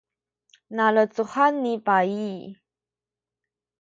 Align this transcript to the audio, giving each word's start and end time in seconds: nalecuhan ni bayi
nalecuhan 0.75 1.53
ni 1.63 1.73
bayi 1.85 2.31